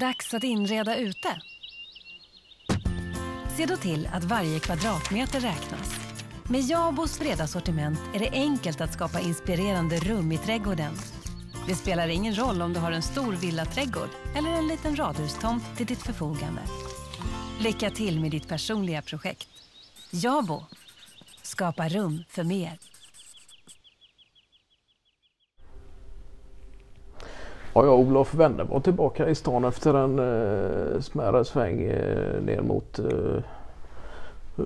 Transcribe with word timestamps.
Dags 0.00 0.34
att 0.34 0.44
inreda 0.44 0.96
ute. 0.96 1.40
Se 3.56 3.66
då 3.66 3.76
till 3.76 4.08
att 4.12 4.24
varje 4.24 4.60
kvadratmeter 4.60 5.40
räknas. 5.40 6.00
Med 6.50 6.60
Jabos 6.60 7.18
breda 7.18 7.46
sortiment 7.46 7.98
är 8.14 8.18
det 8.18 8.30
enkelt 8.30 8.80
att 8.80 8.92
skapa 8.92 9.20
inspirerande 9.20 9.96
rum 9.96 10.32
i 10.32 10.38
trädgården. 10.38 10.94
Det 11.66 11.74
spelar 11.74 12.08
ingen 12.08 12.38
roll 12.38 12.62
om 12.62 12.72
du 12.72 12.80
har 12.80 12.92
en 12.92 13.02
stor 13.02 13.32
villaträdgård 13.32 14.10
eller 14.36 14.50
en 14.50 14.66
liten 14.66 14.96
radhustomt 14.96 15.76
till 15.76 15.86
ditt 15.86 16.02
förfogande. 16.02 16.62
Lycka 17.60 17.90
till 17.90 18.20
med 18.20 18.30
ditt 18.30 18.48
personliga 18.48 19.02
projekt. 19.02 19.48
Jabo. 20.10 20.64
Skapa 21.42 21.88
rum 21.88 22.24
för 22.28 22.44
mer. 22.44 22.87
Ja, 27.78 27.84
jag 27.84 27.94
och 27.94 28.00
Olof 28.00 28.34
Wende 28.34 28.64
var 28.64 28.80
tillbaka 28.80 29.28
i 29.28 29.34
stan 29.34 29.64
efter 29.64 29.94
en 29.94 30.18
eh, 30.18 31.00
smärre 31.00 31.44
sväng 31.44 31.82
eh, 31.82 32.42
ner 32.42 32.60
mot 32.62 32.98
eh, 32.98 33.42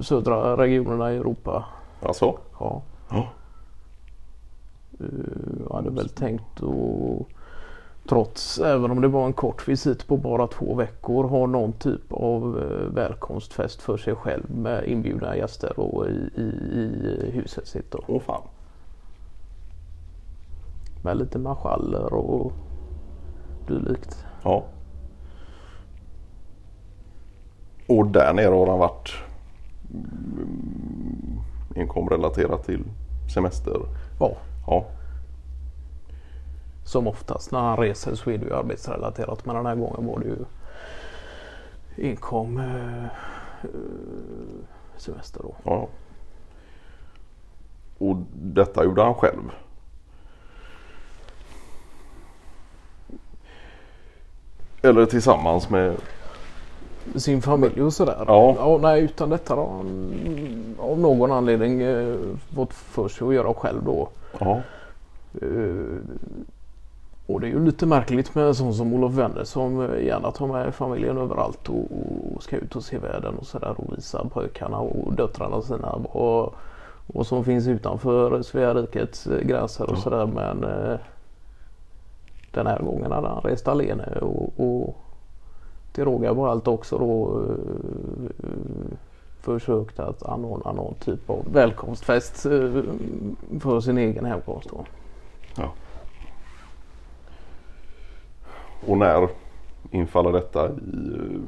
södra 0.00 0.56
regionerna 0.56 1.12
i 1.12 1.16
Europa. 1.16 1.64
Alltså? 2.02 2.38
Ja. 2.60 2.82
Ja. 3.10 3.28
Eh, 5.00 5.06
jag 5.68 5.74
hade 5.74 5.90
väl 5.90 6.08
tänkt 6.08 6.62
att 6.62 7.26
trots, 8.08 8.58
även 8.58 8.90
om 8.90 9.00
det 9.00 9.08
var 9.08 9.26
en 9.26 9.32
kort 9.32 9.68
visit 9.68 10.06
på 10.06 10.16
bara 10.16 10.46
två 10.46 10.74
veckor, 10.74 11.24
ha 11.24 11.46
någon 11.46 11.72
typ 11.72 12.12
av 12.12 12.58
eh, 12.58 12.94
välkomstfest 12.94 13.82
för 13.82 13.96
sig 13.96 14.14
själv 14.14 14.50
med 14.50 14.84
inbjudna 14.84 15.36
gäster 15.36 15.80
och 15.80 16.06
i, 16.06 16.30
i, 16.36 16.42
i 17.26 17.30
huset 17.30 17.66
sitt. 17.66 17.94
Åh 18.06 18.20
fan. 18.20 18.42
Med 21.02 21.16
lite 21.16 21.38
marschaller 21.38 22.14
och 22.14 22.52
dylikt. 23.66 24.24
Ja. 24.42 24.64
Och 27.88 28.06
där 28.06 28.32
nere 28.32 28.54
har 28.54 28.66
han 28.66 28.78
varit 28.78 29.12
mm, 29.94 31.40
enkom 31.76 32.08
relaterat 32.08 32.64
till 32.64 32.84
semester. 33.34 33.76
Ja, 34.20 34.36
Ja. 34.66 34.84
som 36.84 37.06
oftast 37.06 37.52
när 37.52 37.60
han 37.60 37.76
reser 37.76 38.14
så 38.14 38.30
är 38.30 38.38
det 38.38 38.44
ju 38.46 38.54
arbetsrelaterat. 38.54 39.46
Men 39.46 39.56
den 39.56 39.66
här 39.66 39.74
gången 39.74 40.06
var 40.06 40.18
det 40.18 40.26
ju 40.26 40.44
inkom 42.10 42.58
eh, 42.58 43.04
eh, 43.04 43.70
semester 44.96 45.40
då. 45.42 45.54
ja. 45.64 45.88
Och 47.98 48.16
detta 48.34 48.84
gjorde 48.84 49.02
han 49.02 49.14
själv. 49.14 49.42
Eller 54.86 55.06
tillsammans 55.06 55.70
med 55.70 55.96
Sin 57.14 57.42
familj 57.42 57.82
och 57.82 57.92
sådär. 57.92 58.24
Ja. 58.26 58.78
nej, 58.82 59.02
utan 59.02 59.30
detta 59.30 59.54
har 59.54 59.66
han 59.66 60.76
av 60.78 60.98
någon 60.98 61.32
anledning 61.32 61.82
eh, 61.82 62.14
fått 62.54 62.72
för 62.72 63.08
sig 63.08 63.28
att 63.28 63.34
göra 63.34 63.54
själv 63.54 63.84
då. 63.84 64.08
Ja. 64.38 64.60
Eh, 65.42 65.98
och 67.26 67.40
det 67.40 67.46
är 67.46 67.50
ju 67.50 67.64
lite 67.64 67.86
märkligt 67.86 68.34
med 68.34 68.46
en 68.46 68.54
sån 68.54 68.74
som 68.74 68.94
Olof 68.94 69.12
Wende 69.12 69.46
som 69.46 69.80
eh, 69.80 70.04
gärna 70.04 70.30
tar 70.30 70.46
med 70.46 70.74
familjen 70.74 71.18
överallt 71.18 71.68
och, 71.68 71.86
och 72.34 72.42
ska 72.42 72.56
ut 72.56 72.76
och 72.76 72.84
se 72.84 72.98
världen 72.98 73.34
och 73.34 73.46
sådär 73.46 73.74
och 73.76 73.96
visa 73.96 74.24
pojkarna 74.32 74.78
och 74.78 75.12
döttrarna 75.12 75.62
sina 75.62 75.98
vad, 76.12 76.52
vad 77.06 77.26
som 77.26 77.44
finns 77.44 77.66
utanför 77.66 78.42
Svea 78.42 78.74
rikets 78.74 79.28
gränser 79.42 79.90
och 79.90 79.98
sådär 79.98 80.26
men 80.26 80.64
eh, 80.64 80.98
den 82.56 82.66
här 82.66 82.78
gången 82.78 83.12
hade 83.12 83.28
han 83.28 83.40
rest 83.40 83.68
alene 83.68 84.08
eh, 84.16 84.22
och, 84.22 84.52
och 84.56 84.96
till 85.92 86.04
råga 86.04 86.34
på 86.34 86.46
allt 86.46 86.68
också 86.68 86.98
då 86.98 87.42
eh, 87.42 88.96
försökt 89.40 89.98
att 89.98 90.22
anordna 90.22 90.72
någon 90.72 90.94
typ 90.94 91.30
av 91.30 91.52
välkomstfest 91.52 92.46
eh, 92.46 92.82
för 93.60 93.80
sin 93.80 93.98
egen 93.98 94.24
hemkomst. 94.24 94.68
Då. 94.70 94.84
ja. 95.56 95.72
Och 98.86 98.98
när 98.98 99.28
infaller 99.90 100.32
detta? 100.32 100.68
I, 100.68 101.40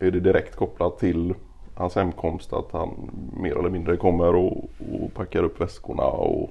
är 0.00 0.10
det 0.10 0.20
direkt 0.20 0.56
kopplat 0.56 0.98
till 0.98 1.34
hans 1.74 1.94
hemkomst 1.94 2.52
att 2.52 2.72
han 2.72 3.10
mer 3.36 3.58
eller 3.58 3.70
mindre 3.70 3.96
kommer 3.96 4.34
och, 4.34 4.56
och 4.92 5.14
packar 5.14 5.42
upp 5.42 5.60
väskorna 5.60 6.02
och 6.02 6.50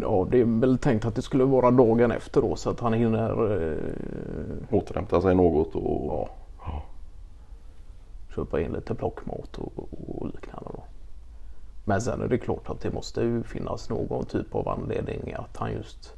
Ja, 0.00 0.26
det 0.30 0.40
är 0.40 0.60
väl 0.60 0.78
tänkt 0.78 1.04
att 1.04 1.14
det 1.14 1.22
skulle 1.22 1.44
vara 1.44 1.70
dagen 1.70 2.10
efter 2.10 2.40
då 2.40 2.56
så 2.56 2.70
att 2.70 2.80
han 2.80 2.92
hinner 2.92 3.52
eh, 3.52 3.78
återhämta 4.70 5.20
sig 5.20 5.34
något? 5.34 5.74
Och, 5.74 6.06
Ja. 6.12 6.28
Ja. 6.66 6.82
köpa 8.34 8.60
in 8.60 8.72
lite 8.72 8.94
plockmat 8.94 9.58
och, 9.58 9.72
och 9.78 10.26
liknande. 10.26 10.70
Då. 10.72 10.82
Men 11.84 12.00
sen 12.00 12.20
är 12.22 12.28
det 12.28 12.38
klart 12.38 12.70
att 12.70 12.80
det 12.80 12.90
måste 12.92 13.20
ju 13.22 13.42
finnas 13.42 13.90
någon 13.90 14.24
typ 14.24 14.54
av 14.54 14.68
anledning 14.68 15.32
att 15.32 15.56
han 15.56 15.72
just 15.72 16.14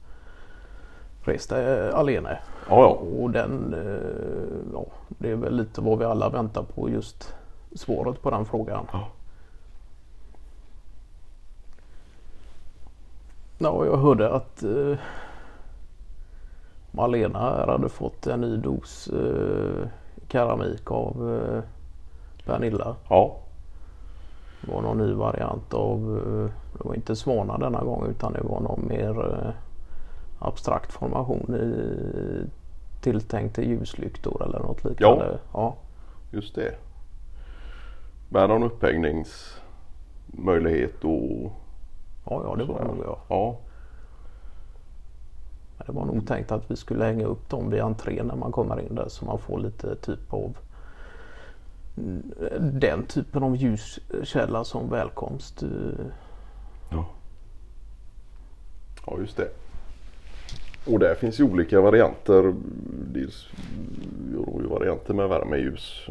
reste 1.24 1.90
alene. 1.94 2.38
Ja, 2.68 2.80
ja. 2.80 2.88
Och 3.22 3.30
den, 3.30 3.74
eh, 3.74 4.72
ja, 4.74 4.86
det 5.08 5.30
är 5.30 5.36
väl 5.36 5.56
lite 5.56 5.80
vad 5.80 5.98
vi 5.98 6.04
alla 6.04 6.28
väntar 6.28 6.62
på 6.62 6.90
just 6.90 7.34
svaret 7.74 8.22
på 8.22 8.30
den 8.30 8.44
frågan. 8.44 8.86
Ja. 8.92 9.08
Ja, 13.62 13.86
jag 13.86 13.96
hörde 13.96 14.30
att 14.32 14.62
eh, 14.62 14.98
Malena 16.90 17.38
här 17.38 17.66
hade 17.66 17.88
fått 17.88 18.26
en 18.26 18.40
ny 18.40 18.56
dos 18.56 19.08
eh, 19.08 19.88
keramik 20.28 20.90
av 20.90 21.34
eh, 21.34 21.62
Pernilla. 22.44 22.96
ja. 23.08 23.36
Det 24.62 24.72
var 24.72 24.82
någon 24.82 24.98
ny 24.98 25.12
variant 25.12 25.74
av, 25.74 25.98
eh, 25.98 26.44
det 26.78 26.84
var 26.88 26.94
inte 26.94 27.16
svanar 27.16 27.58
denna 27.58 27.84
gång 27.84 28.06
utan 28.10 28.32
det 28.32 28.42
var 28.42 28.60
någon 28.60 28.88
mer 28.88 29.32
eh, 29.32 29.50
abstrakt 30.38 30.92
formation 30.92 31.54
i, 31.54 31.74
tilltänkt 33.02 33.54
till 33.54 33.68
ljuslyktor 33.68 34.42
eller 34.44 34.58
något 34.58 34.84
liknande. 34.84 35.38
Ja. 35.52 35.74
Just 36.30 36.54
det. 36.54 36.74
Med 38.28 38.48
någon 38.48 38.62
upphängningsmöjlighet 38.62 41.04
och 41.04 41.52
Ja, 42.30 42.42
ja, 42.44 42.56
det 42.56 42.64
var 42.64 42.84
nog 42.84 43.04
ja. 43.04 43.18
ja. 43.28 43.56
Men 45.76 45.86
Det 45.86 45.92
var 45.92 46.06
nog 46.06 46.26
tänkt 46.26 46.52
att 46.52 46.70
vi 46.70 46.76
skulle 46.76 47.04
hänga 47.04 47.26
upp 47.26 47.48
dem 47.48 47.70
vid 47.70 47.80
entrén 47.80 48.26
när 48.26 48.36
man 48.36 48.52
kommer 48.52 48.80
in 48.80 48.94
där 48.94 49.08
så 49.08 49.24
man 49.24 49.38
får 49.38 49.58
lite 49.58 49.96
typ 49.96 50.32
av 50.32 50.56
mm, 51.96 52.32
den 52.80 53.06
typen 53.06 53.42
av 53.42 53.56
ljuskälla 53.56 54.64
som 54.64 54.90
välkomst. 54.90 55.62
Ja. 56.90 57.06
ja, 59.06 59.18
just 59.18 59.36
det. 59.36 59.48
Och 60.86 60.98
där 60.98 61.14
finns 61.14 61.40
ju 61.40 61.44
olika 61.44 61.80
varianter. 61.80 62.54
Dels 63.12 63.48
varianter 64.70 65.14
med 65.14 65.28
värmeljus. 65.28 66.08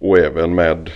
Och 0.00 0.18
även 0.18 0.54
med, 0.54 0.90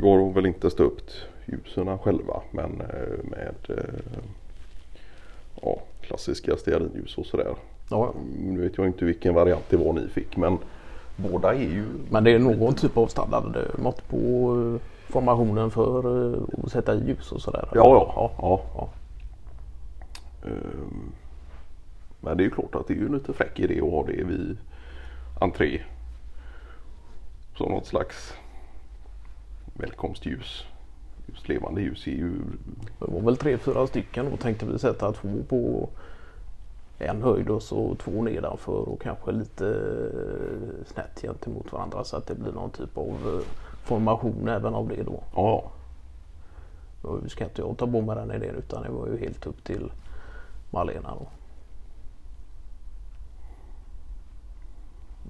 går 0.00 0.18
de 0.18 0.32
väl 0.32 0.46
inte 0.46 0.70
stå 0.70 0.84
upp 0.84 1.00
ljusen 1.46 1.98
själva 1.98 2.42
men 2.50 2.80
eh, 2.80 3.24
med 3.24 3.54
eh, 3.68 4.20
ja, 5.62 5.78
klassiska 6.00 6.56
stearinljus 6.56 7.18
och 7.18 7.26
sådär. 7.26 7.46
Ja, 7.46 7.56
ja. 7.90 8.14
Nu 8.38 8.60
vet 8.60 8.78
jag 8.78 8.86
inte 8.86 9.04
vilken 9.04 9.34
variant 9.34 9.64
det 9.68 9.76
var 9.76 9.92
ni 9.92 10.08
fick 10.08 10.36
men 10.36 10.58
båda 11.16 11.54
är 11.54 11.58
ju 11.58 11.84
Men 12.10 12.24
det 12.24 12.30
är 12.30 12.38
någon 12.38 12.74
typ 12.74 12.96
av 12.96 13.06
standardmått 13.06 14.08
på 14.08 14.16
eh, 14.56 15.12
formationen 15.12 15.70
för 15.70 16.32
att 16.64 16.72
sätta 16.72 16.94
i 16.94 17.06
ljus 17.06 17.32
och 17.32 17.42
sådär. 17.42 17.68
Ja, 17.74 17.80
ja. 17.80 18.12
ja. 18.16 18.32
ja. 18.38 18.60
ja. 18.74 18.88
Ehm, 20.48 21.12
Men 22.20 22.36
det 22.36 22.42
är 22.42 22.44
ju 22.44 22.50
klart 22.50 22.74
att 22.74 22.88
det 22.88 22.94
är 22.94 22.98
ju 22.98 23.12
lite 23.12 23.32
fräck 23.32 23.60
idé 23.60 23.80
att 23.80 23.90
ha 23.90 24.04
det 24.06 24.24
vid 24.24 24.58
entré. 25.40 25.80
Som 27.56 27.72
något 27.72 27.86
slags 27.86 28.34
välkomstljus. 29.74 30.64
Just 31.26 31.48
levande 31.48 31.82
ljus 31.82 32.06
är 32.06 32.10
ju... 32.10 32.32
Det 32.98 33.12
var 33.12 33.20
väl 33.20 33.36
tre, 33.36 33.58
fyra 33.58 33.86
stycken 33.86 34.26
och 34.26 34.40
tänkte 34.40 34.66
vi 34.66 34.78
sätta 34.78 35.12
två 35.12 35.28
på 35.48 35.88
en 36.98 37.22
höjd 37.22 37.48
och 37.48 37.62
så 37.62 37.94
två 37.94 38.22
nedanför 38.22 38.88
och 38.88 39.02
kanske 39.02 39.32
lite 39.32 39.66
eh, 39.68 40.86
snett 40.86 41.20
gentemot 41.22 41.72
varandra 41.72 42.04
så 42.04 42.16
att 42.16 42.26
det 42.26 42.34
blir 42.34 42.52
någon 42.52 42.70
typ 42.70 42.98
av 42.98 43.08
eh, 43.08 43.46
formation 43.84 44.48
även 44.48 44.74
av 44.74 44.88
det 44.88 45.02
då. 45.02 45.22
Ja, 45.34 45.70
Nu 47.22 47.28
ska 47.28 47.44
inte 47.44 47.62
jag 47.62 47.76
ta 47.78 47.86
på 47.86 48.00
mig 48.00 48.16
den 48.16 48.32
idén 48.32 48.54
utan 48.54 48.82
det 48.82 48.90
var 48.90 49.06
ju 49.06 49.18
helt 49.18 49.46
upp 49.46 49.64
till 49.64 49.92
Malena 50.70 51.14
då. 51.20 51.28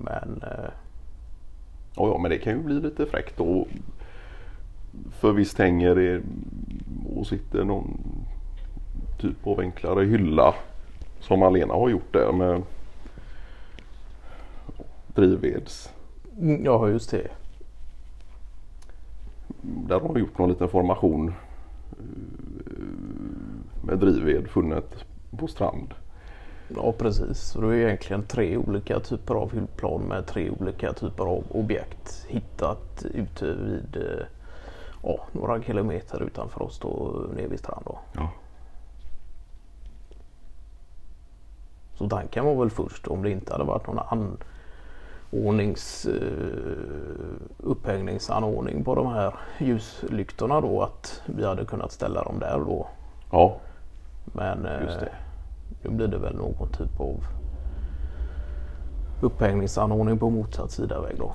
Men 0.04 0.42
eh, 0.42 0.70
ja, 1.96 2.08
ja 2.08 2.18
men 2.18 2.30
det 2.30 2.38
kan 2.38 2.52
ju 2.52 2.62
bli 2.62 2.74
lite 2.74 3.06
fräckt 3.06 3.36
då. 3.36 3.66
För 5.20 5.32
visst 5.32 5.58
hänger 5.58 5.94
det 5.94 6.22
och 7.16 7.26
sitter 7.26 7.64
någon 7.64 8.00
typ 9.18 9.46
av 9.46 9.60
enklare 9.60 10.04
hylla 10.04 10.54
som 11.20 11.42
Alena 11.42 11.74
har 11.74 11.88
gjort 11.88 12.12
där 12.12 12.32
med 12.32 12.62
drivveds. 15.14 15.92
Mm, 16.40 16.64
Ja, 16.64 16.88
just 16.88 17.10
det. 17.10 17.28
Där 19.62 20.00
har 20.00 20.08
de 20.14 20.20
gjort 20.20 20.38
någon 20.38 20.48
liten 20.50 20.68
formation 20.68 21.28
eh, 21.90 22.04
med 23.82 23.98
drivved 23.98 24.48
funnet 24.48 25.04
på 25.38 25.46
strand. 25.46 25.94
Ja, 26.76 26.92
precis. 26.98 27.38
Så 27.38 27.60
det 27.60 27.66
är 27.76 27.86
egentligen 27.86 28.22
tre 28.22 28.56
olika 28.56 29.00
typer 29.00 29.34
av 29.34 29.52
hyllplan 29.52 30.02
med 30.02 30.26
tre 30.26 30.50
olika 30.50 30.92
typer 30.92 31.24
av 31.24 31.44
objekt 31.50 32.26
hittat 32.28 33.06
ute 33.14 33.44
vid 33.54 33.96
eh, 33.96 34.26
ja, 35.02 35.20
några 35.32 35.62
kilometer 35.62 36.22
utanför 36.22 36.62
oss 36.62 36.78
då 36.78 37.22
nere 37.34 37.46
vid 37.46 37.58
strand. 37.58 37.82
Då. 37.84 37.98
Ja. 38.12 38.30
Så 41.94 42.08
tanken 42.08 42.44
var 42.44 42.54
väl 42.54 42.70
först 42.70 43.06
om 43.06 43.22
det 43.22 43.30
inte 43.30 43.52
hade 43.52 43.64
varit 43.64 43.86
någon 43.86 44.30
anordnings, 45.30 46.06
eh, 46.06 46.12
upphängningsanordning 47.58 48.84
på 48.84 48.94
de 48.94 49.06
här 49.06 49.34
ljuslyktorna 49.58 50.60
då 50.60 50.82
att 50.82 51.22
vi 51.26 51.46
hade 51.46 51.64
kunnat 51.64 51.92
ställa 51.92 52.24
dem 52.24 52.38
där 52.38 52.58
då. 52.58 52.86
Ja, 53.32 53.56
Men 54.24 54.66
eh, 54.66 55.02
nu 55.82 55.90
blir 55.90 56.06
det 56.08 56.18
väl 56.18 56.36
någon 56.36 56.68
typ 56.68 57.00
av 57.00 57.24
upphängningsanordning 59.20 60.18
på 60.18 60.30
motsatt 60.30 60.70
sida 60.70 61.00
väg 61.00 61.18
då. 61.18 61.34